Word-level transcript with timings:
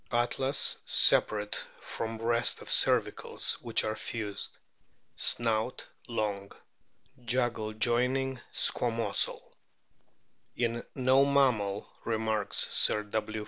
Atlas 0.11 0.77
separate 0.83 1.63
from 1.79 2.17
rest 2.19 2.59
of 2.63 2.69
cervicals, 2.69 3.61
which 3.61 3.83
are 3.83 3.95
fused. 3.95 4.57
Snout 5.15 5.85
long; 6.07 6.51
jugal 7.23 7.73
joining 7.73 8.39
squamosal. 8.51 9.39
"In 10.57 10.83
no 10.95 11.23
mammal," 11.23 11.87
remarks 12.03 12.67
Sir 12.73 13.03
W. 13.03 13.39